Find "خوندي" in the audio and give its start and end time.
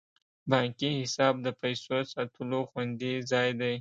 2.69-3.13